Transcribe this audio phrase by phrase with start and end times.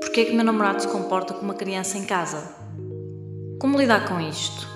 [0.00, 2.54] Porquê é que meu namorado se comporta como uma criança em casa?
[3.58, 4.68] Como lidar com isto?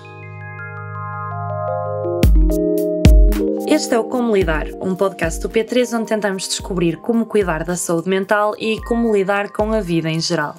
[3.67, 7.75] Este é o Como Lidar, um podcast do P3 onde tentamos descobrir como cuidar da
[7.75, 10.55] saúde mental e como lidar com a vida em geral.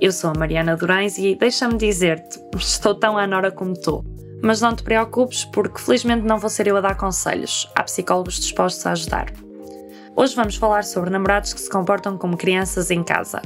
[0.00, 4.04] Eu sou a Mariana Durães e deixa-me dizer-te, estou tão à nora como tu.
[4.42, 7.70] Mas não te preocupes, porque felizmente não vou ser eu a dar conselhos.
[7.76, 9.51] Há psicólogos dispostos a ajudar.
[10.14, 13.40] Hoje vamos falar sobre namorados que se comportam como crianças em casa.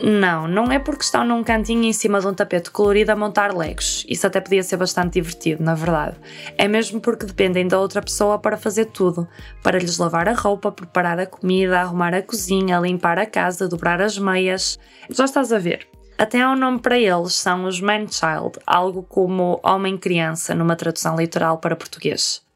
[0.00, 3.52] Não, não é porque estão num cantinho em cima de um tapete colorido a montar
[3.52, 4.06] legos.
[4.08, 6.16] Isso até podia ser bastante divertido, na verdade.
[6.56, 9.26] É mesmo porque dependem da outra pessoa para fazer tudo.
[9.60, 14.00] Para lhes lavar a roupa, preparar a comida, arrumar a cozinha, limpar a casa, dobrar
[14.00, 14.78] as meias.
[15.10, 15.88] Já estás a ver.
[16.16, 21.58] Até há um nome para eles, são os man-child, algo como homem-criança numa tradução literal
[21.58, 22.47] para português.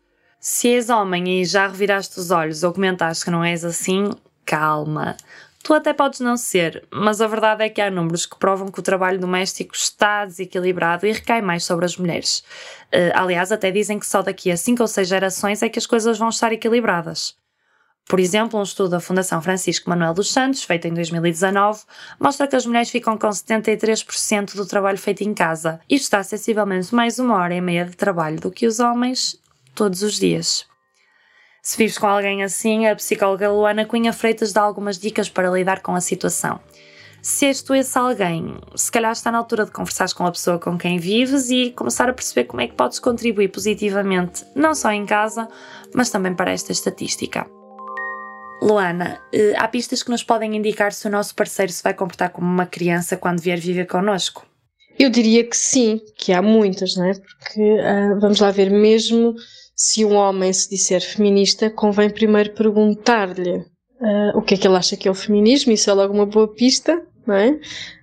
[0.45, 4.10] Se és homem e já reviraste os olhos ou comentaste que não és assim,
[4.45, 5.16] calma.
[5.62, 8.80] Tu até podes não ser, mas a verdade é que há números que provam que
[8.80, 12.42] o trabalho doméstico está desequilibrado e recai mais sobre as mulheres.
[12.92, 15.86] Uh, aliás, até dizem que só daqui a 5 ou 6 gerações é que as
[15.86, 17.36] coisas vão estar equilibradas.
[18.09, 21.83] Por exemplo, um estudo da Fundação Francisco Manuel dos Santos, feito em 2019,
[22.19, 25.81] mostra que as mulheres ficam com 73% do trabalho feito em casa.
[25.88, 29.41] Isto está sensivelmente mais uma hora e meia de trabalho do que os homens
[29.75, 30.67] todos os dias.
[31.62, 35.81] Se vives com alguém assim, a psicóloga Luana Cunha Freitas dá algumas dicas para lidar
[35.81, 36.61] com a situação.
[37.23, 40.59] Se és tu esse alguém, se calhar está na altura de conversares com a pessoa
[40.59, 44.91] com quem vives e começar a perceber como é que podes contribuir positivamente, não só
[44.91, 45.48] em casa,
[45.95, 47.47] mas também para esta estatística.
[48.61, 52.31] Luana, eh, há pistas que nos podem indicar se o nosso parceiro se vai comportar
[52.31, 54.45] como uma criança quando vier viver connosco?
[54.98, 57.12] Eu diria que sim, que há muitas, não é?
[57.15, 59.34] Porque uh, vamos lá ver, mesmo
[59.83, 63.56] se um homem se disser feminista, convém primeiro perguntar-lhe
[64.00, 66.25] uh, o que é que ele acha que é o feminismo, isso é logo uma
[66.25, 67.58] boa pista, não é?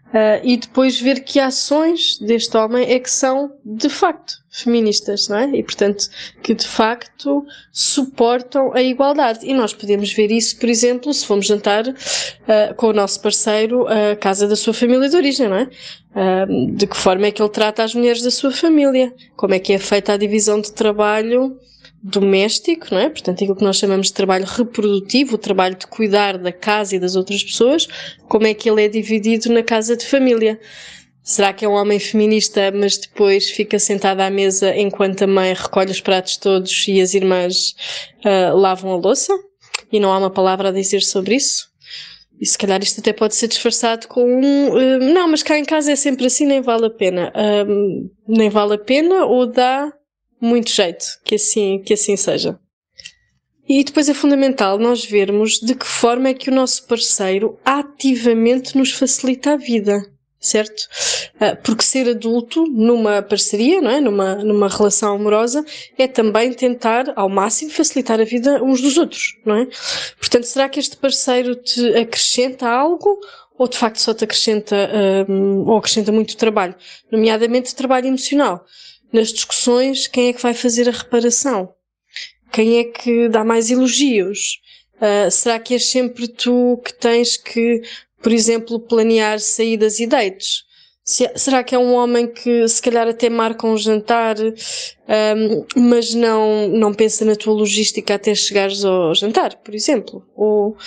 [0.09, 5.37] Uh, e depois ver que ações deste homem é que são de facto feministas, não
[5.37, 5.45] é?
[5.55, 6.09] E portanto
[6.41, 9.45] que de facto suportam a igualdade.
[9.45, 13.85] E nós podemos ver isso, por exemplo, se formos jantar uh, com o nosso parceiro
[13.87, 15.69] à casa da sua família de origem, não é?
[16.15, 19.13] Uh, de que forma é que ele trata as mulheres da sua família?
[19.35, 21.55] Como é que é feita a divisão de trabalho
[22.01, 23.09] doméstico, não é?
[23.09, 26.99] Portanto, aquilo que nós chamamos de trabalho reprodutivo, o trabalho de cuidar da casa e
[26.99, 27.87] das outras pessoas,
[28.27, 30.59] como é que ele é dividido na casa de família.
[31.21, 35.53] Será que é um homem feminista, mas depois fica sentado à mesa enquanto a mãe
[35.53, 37.75] recolhe os pratos todos e as irmãs
[38.25, 39.33] uh, lavam a louça?
[39.91, 41.69] E não há uma palavra a dizer sobre isso?
[42.39, 44.69] E se calhar isto até pode ser disfarçado com um.
[44.69, 47.33] Uh, não, mas cá em casa é sempre assim, nem vale a pena.
[47.35, 49.91] Uh, nem vale a pena ou dá
[50.39, 52.59] muito jeito que assim, que assim seja.
[53.67, 58.75] E depois é fundamental nós vermos de que forma é que o nosso parceiro ativamente
[58.75, 60.01] nos facilita a vida,
[60.39, 60.87] certo?
[61.39, 64.01] Ah, porque ser adulto numa parceria, não é?
[64.01, 65.63] numa, numa relação amorosa,
[65.99, 69.67] é também tentar ao máximo facilitar a vida uns dos outros, não é?
[70.17, 73.19] Portanto, será que este parceiro te acrescenta algo
[73.55, 74.75] ou de facto só te acrescenta,
[75.29, 76.73] um, ou acrescenta muito trabalho,
[77.11, 78.65] nomeadamente trabalho emocional?
[79.11, 81.73] Nas discussões, quem é que vai fazer a reparação?
[82.51, 84.59] Quem é que dá mais elogios?
[84.95, 87.81] Uh, será que és sempre tu que tens que,
[88.21, 90.63] por exemplo, planear saídas e dates?
[91.03, 96.13] Se, será que é um homem que se calhar até marca um jantar, um, mas
[96.13, 100.23] não, não pensa na tua logística até chegares ao jantar, por exemplo?
[100.35, 100.77] Ou,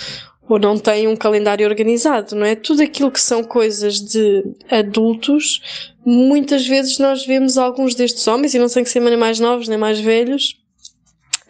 [0.47, 2.55] ou não tem um calendário organizado, não é?
[2.55, 5.61] Tudo aquilo que são coisas de adultos,
[6.05, 9.67] muitas vezes nós vemos alguns destes homens, e não sei que ser nem mais novos
[9.67, 10.57] nem mais velhos,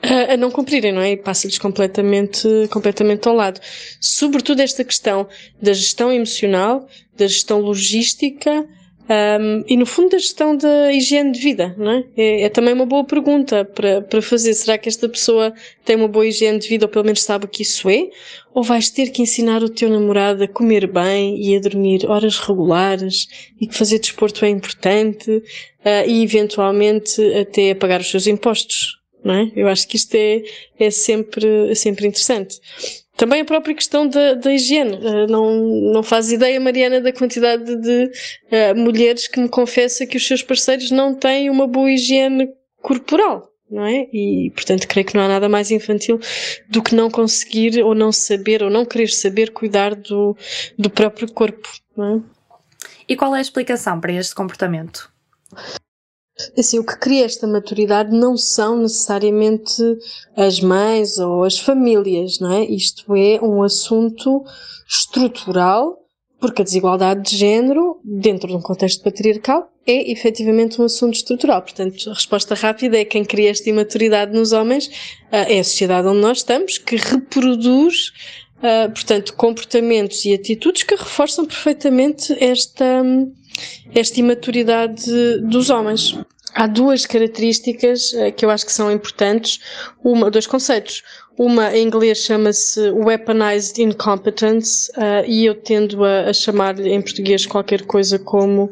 [0.03, 1.11] a, não cumprirem, não é?
[1.11, 3.59] E passa-lhes completamente, completamente ao lado.
[3.99, 5.27] Sobretudo esta questão
[5.61, 6.87] da gestão emocional,
[7.17, 8.67] da gestão logística,
[9.09, 12.05] um, e no fundo da gestão da higiene de vida, não é?
[12.15, 12.41] é?
[12.43, 12.49] é?
[12.49, 14.53] também uma boa pergunta para, para fazer.
[14.53, 15.53] Será que esta pessoa
[15.83, 18.09] tem uma boa higiene de vida ou pelo menos sabe o que isso é?
[18.53, 22.39] Ou vais ter que ensinar o teu namorado a comer bem e a dormir horas
[22.39, 23.27] regulares
[23.59, 28.99] e que fazer desporto é importante uh, e eventualmente até a pagar os seus impostos,
[29.23, 29.51] não é?
[29.53, 30.43] Eu acho que isto é,
[30.79, 32.57] é sempre, é sempre interessante.
[33.23, 34.97] Também a própria questão da, da higiene.
[34.97, 35.55] Uh, não,
[35.93, 38.11] não faz ideia, Mariana, da quantidade de
[38.51, 42.49] uh, mulheres que me confessa que os seus parceiros não têm uma boa higiene
[42.81, 44.09] corporal, não é?
[44.11, 46.19] E, portanto, creio que não há nada mais infantil
[46.67, 50.35] do que não conseguir ou não saber ou não querer saber cuidar do,
[50.77, 52.21] do próprio corpo, não é?
[53.07, 55.09] E qual é a explicação para este comportamento?
[56.57, 59.81] Assim, o que cria esta maturidade não são necessariamente
[60.35, 62.63] as mães ou as famílias, não é?
[62.65, 64.43] Isto é um assunto
[64.87, 65.99] estrutural,
[66.39, 71.61] porque a desigualdade de género, dentro de um contexto patriarcal, é efetivamente um assunto estrutural.
[71.61, 74.89] Portanto, a resposta rápida é quem cria esta imaturidade nos homens
[75.31, 78.11] é a sociedade onde nós estamos, que reproduz
[78.63, 83.03] Uh, portanto, comportamentos e atitudes que reforçam perfeitamente esta,
[83.93, 85.05] esta imaturidade
[85.41, 86.17] dos homens.
[86.55, 89.59] Há duas características uh, que eu acho que são importantes,
[90.03, 91.03] uma, dois conceitos.
[91.37, 97.45] Uma em inglês chama-se Weaponized Incompetence uh, e eu tendo a, a chamar-lhe em português
[97.45, 98.69] qualquer coisa como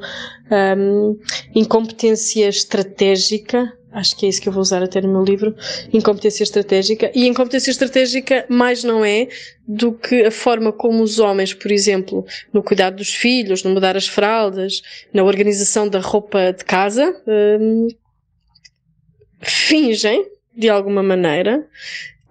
[0.78, 1.18] um,
[1.56, 5.56] incompetência estratégica acho que é isso que eu vou usar até no meu livro,
[5.92, 7.12] incompetência estratégica.
[7.14, 9.28] E incompetência estratégica mais não é
[9.68, 13.98] do que a forma como os homens, por exemplo, no cuidado dos filhos, no mudar
[13.98, 14.82] as fraldas,
[15.14, 17.88] na organização da roupa de casa, hum,
[19.42, 21.68] fingem, de alguma maneira,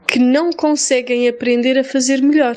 [0.06, 2.56] que não conseguem aprender a fazer melhor.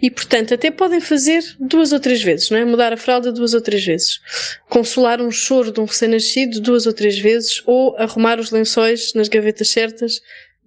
[0.00, 2.64] E, portanto, até podem fazer duas ou três vezes, não é?
[2.64, 4.20] Mudar a fralda duas ou três vezes.
[4.68, 7.62] Consolar um choro de um recém-nascido duas ou três vezes.
[7.66, 10.20] Ou arrumar os lençóis nas gavetas certas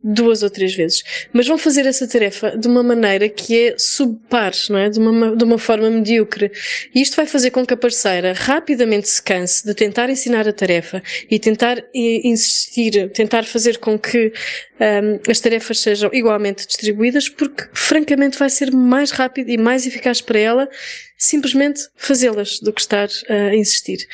[0.05, 1.03] duas ou três vezes.
[1.33, 4.89] Mas vão fazer essa tarefa de uma maneira que é subpar, não é?
[4.89, 6.51] De uma, de uma forma medíocre.
[6.93, 10.53] E isto vai fazer com que a parceira rapidamente se canse de tentar ensinar a
[10.53, 14.31] tarefa e tentar insistir, tentar fazer com que
[14.79, 20.21] um, as tarefas sejam igualmente distribuídas, porque francamente vai ser mais rápido e mais eficaz
[20.21, 20.69] para ela
[21.17, 24.05] simplesmente fazê-las do que estar a insistir.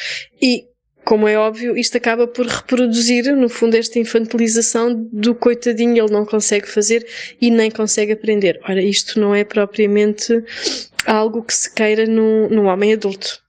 [0.42, 0.71] E
[1.12, 6.26] como é óbvio, isto acaba por reproduzir, no fundo, esta infantilização do coitadinho, ele não
[6.26, 7.06] consegue fazer
[7.42, 8.62] e nem consegue aprender.
[8.64, 10.42] Ora, isto não é propriamente
[11.06, 13.42] algo que se queira num, num homem adulto.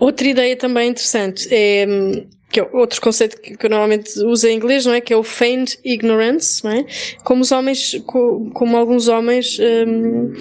[0.00, 1.86] Outra ideia também interessante é
[2.50, 5.00] que é outro conceito que, eu normalmente uso em inglês, não é?
[5.02, 6.86] Que é o feigned ignorance, não é?
[7.24, 10.32] Como os homens, como alguns homens um,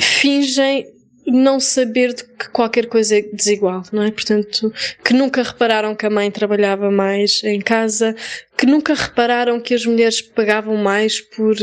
[0.00, 0.86] fingem
[1.26, 4.10] não saber de que qualquer coisa é desigual, não é?
[4.10, 4.72] Portanto,
[5.04, 8.14] que nunca repararam que a mãe trabalhava mais em casa,
[8.56, 11.56] que nunca repararam que as mulheres pagavam mais por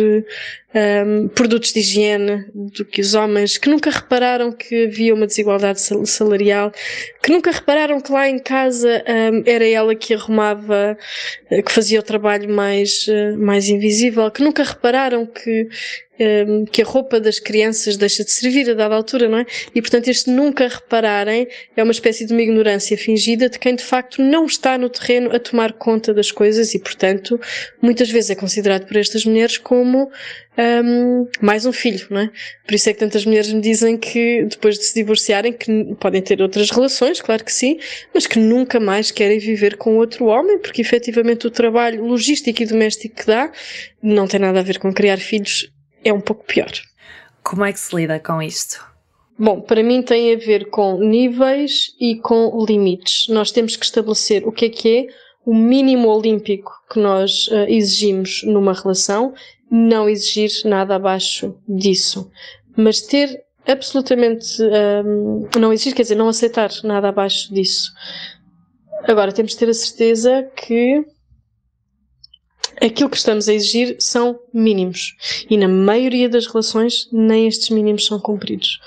[0.76, 5.80] um, produtos de higiene do que os homens, que nunca repararam que havia uma desigualdade
[5.80, 6.72] salarial,
[7.24, 10.98] que nunca repararam que lá em casa um, era ela que arrumava,
[11.50, 15.68] eh, que fazia o trabalho mais, eh, mais invisível, que nunca repararam que
[16.20, 19.46] um, que a roupa das crianças deixa de servir a dada altura, não é?
[19.74, 23.84] E portanto este nunca repararem é uma espécie de uma ignorância fingida de quem de
[23.84, 27.40] facto não está no terreno a tomar conta das coisas e portanto
[27.82, 30.10] muitas vezes é considerado por estas mulheres como
[30.58, 32.30] um, mais um filho, não é?
[32.66, 36.22] Por isso é que tantas mulheres me dizem que depois de se divorciarem que podem
[36.22, 37.80] ter outras relações, claro que sim,
[38.14, 42.66] mas que nunca mais querem viver com outro homem porque efetivamente o trabalho logístico e
[42.66, 43.52] doméstico que dá
[44.02, 45.70] não tem nada a ver com criar filhos
[46.04, 46.72] é um pouco pior.
[47.44, 48.95] Como é que se lida com isto?
[49.38, 53.28] Bom, para mim tem a ver com níveis e com limites.
[53.28, 55.08] Nós temos que estabelecer o que é que é
[55.46, 59.34] o mínimo olímpico que nós uh, exigimos numa relação,
[59.70, 62.32] não exigir nada abaixo disso.
[62.78, 64.62] Mas ter absolutamente.
[64.62, 67.92] Um, ehm, não exigir, quer dizer, não aceitar nada abaixo disso.
[69.04, 71.06] Agora, temos de ter a certeza que
[72.82, 75.16] aquilo que estamos a exigir são mínimos.
[75.50, 78.80] E na maioria das relações, nem estes mínimos são cumpridos.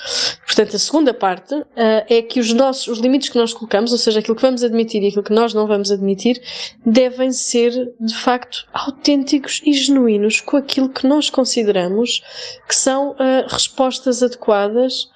[0.47, 3.99] Portanto, a segunda parte uh, é que os nossos, os limites que nós colocamos, ou
[3.99, 6.41] seja, aquilo que vamos admitir e aquilo que nós não vamos admitir,
[6.85, 12.23] devem ser, de facto, autênticos e genuínos com aquilo que nós consideramos
[12.69, 15.09] que são uh, respostas adequadas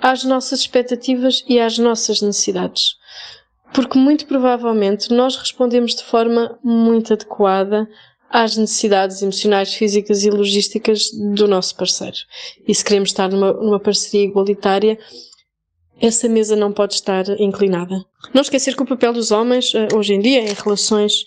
[0.00, 2.96] às nossas expectativas e às nossas necessidades.
[3.72, 7.88] Porque muito provavelmente nós respondemos de forma muito adequada
[8.30, 12.16] às necessidades emocionais, físicas e logísticas do nosso parceiro.
[12.66, 14.98] E se queremos estar numa, numa parceria igualitária,
[16.00, 18.04] essa mesa não pode estar inclinada.
[18.32, 21.26] Não esquecer que o papel dos homens, eh, hoje em dia, em relações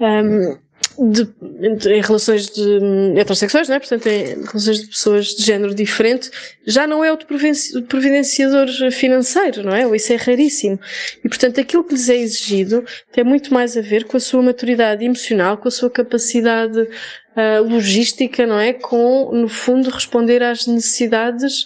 [0.00, 0.58] um,
[0.98, 3.78] de, em relações de hum, heterossexuais, não é?
[3.78, 6.30] portanto, em relações de pessoas de género diferente,
[6.66, 9.96] já não é o providenciador financeiro, não é?
[9.96, 10.78] Isso é raríssimo.
[11.24, 14.42] E, portanto, aquilo que lhes é exigido tem muito mais a ver com a sua
[14.42, 18.72] maturidade emocional, com a sua capacidade uh, logística, não é?
[18.72, 21.64] Com, no fundo, responder às necessidades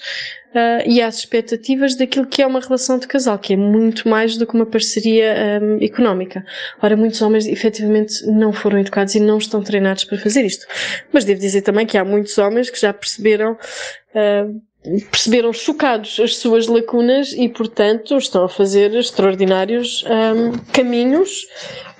[0.54, 4.36] uh, e às expectativas daquilo que é uma relação de casal, que é muito mais
[4.36, 6.44] do que uma parceria um, económica.
[6.80, 10.66] Ora, muitos homens efetivamente não foram educados e não estão treinados para fazer isto.
[11.12, 14.62] Mas devo dizer também que há muitos homens que já perceberam uh,
[15.10, 21.46] perceberam chocados as suas lacunas e, portanto, estão a fazer extraordinários um, caminhos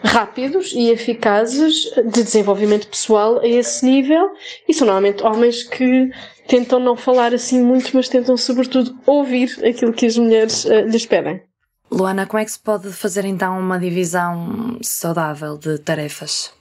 [0.03, 4.31] rápidos e eficazes de desenvolvimento pessoal a esse nível
[4.69, 6.11] e são normalmente homens que
[6.47, 11.07] tentam não falar assim muito, mas tentam sobretudo ouvir aquilo que as mulheres uh, lhes
[11.07, 11.43] pedem.
[11.91, 16.53] Luana, como é que se pode fazer então uma divisão saudável de tarefas?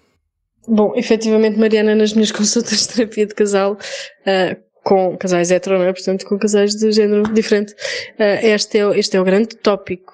[0.68, 5.86] Bom, efetivamente, Mariana, nas minhas consultas de terapia de casal, uh, com casais hetero, não
[5.86, 5.94] é?
[5.94, 10.14] Portanto, com casais de género diferente, uh, este, é, este é o grande tópico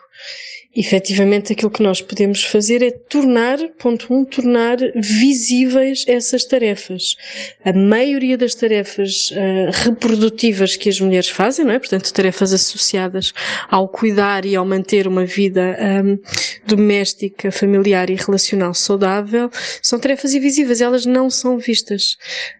[0.80, 7.18] efetivamente aquilo que nós podemos fazer é tornar, ponto um, tornar visíveis essas tarefas.
[7.66, 11.80] A maioria das tarefas uh, reprodutivas que as mulheres fazem, não é?
[11.80, 13.34] Portanto, tarefas associadas
[13.68, 16.18] ao cuidar e ao manter uma vida um,
[16.66, 19.50] doméstica, familiar e relacional saudável,
[19.82, 22.16] são tarefas invisíveis, elas não são vistas.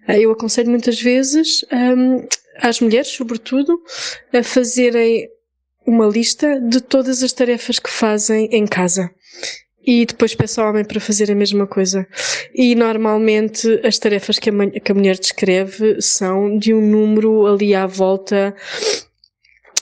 [0.10, 2.28] Uh, eu aconselho muitas vezes um,
[2.62, 3.82] às mulheres, sobretudo,
[4.34, 5.30] a fazerem
[5.90, 9.10] uma lista de todas as tarefas que fazem em casa.
[9.84, 12.08] E depois peço ao homem para fazer a mesma coisa.
[12.54, 17.74] E normalmente as tarefas que a, que a mulher descreve são de um número ali
[17.74, 18.56] à volta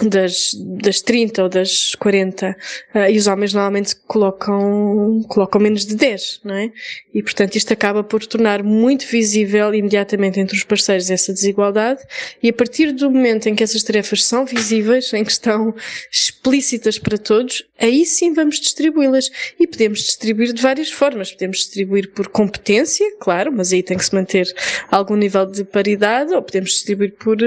[0.01, 0.51] das,
[0.81, 2.55] das 30 ou das 40
[2.93, 6.71] uh, e os homens normalmente colocam, colocam menos de 10, não é?
[7.13, 12.01] E portanto isto acaba por tornar muito visível imediatamente entre os parceiros essa desigualdade
[12.41, 15.73] e a partir do momento em que essas tarefas são visíveis, em que estão
[16.11, 21.31] explícitas para todos, aí sim vamos distribuí-las e podemos distribuir de várias formas.
[21.31, 24.47] Podemos distribuir por competência, claro, mas aí tem que se manter
[24.91, 27.37] algum nível de paridade ou podemos distribuir por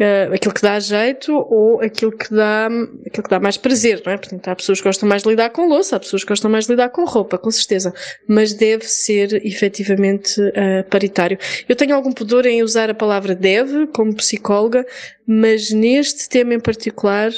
[0.00, 2.66] uh, aquilo que dá jeito ou aquilo que dá,
[3.06, 4.16] aquilo que dá mais prazer, não é?
[4.16, 6.66] Portanto, há pessoas que gostam mais de lidar com louça, há pessoas que gostam mais
[6.66, 7.92] de lidar com roupa, com certeza.
[8.26, 11.38] Mas deve ser efetivamente uh, paritário.
[11.68, 14.86] Eu tenho algum pudor em usar a palavra deve como psicóloga,
[15.26, 17.30] mas neste tema em particular,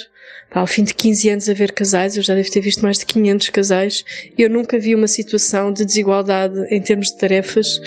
[0.50, 3.06] ao fim de 15 anos a ver casais, eu já devo ter visto mais de
[3.06, 4.04] 500 casais,
[4.36, 7.80] eu nunca vi uma situação de desigualdade em termos de tarefas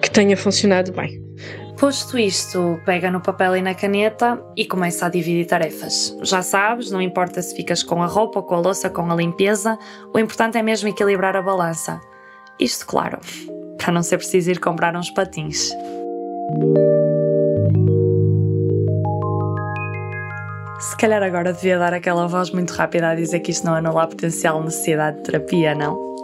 [0.00, 1.22] que tenha funcionado bem.
[1.84, 6.16] Posto isto, pega no papel e na caneta e começa a dividir tarefas.
[6.22, 9.78] Já sabes, não importa se ficas com a roupa, com a louça, com a limpeza,
[10.10, 12.00] o importante é mesmo equilibrar a balança.
[12.58, 13.18] Isto, claro,
[13.76, 15.74] para não ser preciso ir comprar uns patins.
[20.80, 24.04] Se calhar agora devia dar aquela voz muito rápida a dizer que isto não anula
[24.04, 26.14] a potencial necessidade de terapia, não?